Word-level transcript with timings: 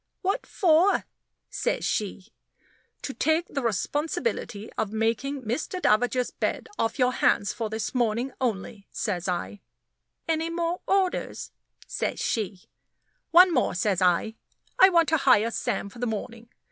"What 0.23 0.47
for?" 0.47 1.05
says 1.51 1.85
she. 1.85 2.33
"To 3.03 3.13
take 3.13 3.45
the 3.49 3.61
responsibility 3.61 4.73
of 4.73 4.91
making 4.91 5.43
Mr. 5.43 5.79
Davager's 5.79 6.31
bed 6.31 6.67
off 6.79 6.97
your 6.97 7.11
hands 7.13 7.53
for 7.53 7.69
this 7.69 7.93
morning 7.93 8.33
only," 8.41 8.87
says 8.91 9.27
I. 9.27 9.61
"Any 10.27 10.49
more 10.49 10.81
orders?" 10.87 11.51
says 11.85 12.19
she. 12.19 12.61
"One 13.29 13.53
more," 13.53 13.75
says 13.75 14.01
I. 14.01 14.33
"I 14.79 14.89
want 14.89 15.07
to 15.09 15.17
hire 15.17 15.51
Sam 15.51 15.87
for 15.87 15.99
the 15.99 16.07
morning. 16.07 16.49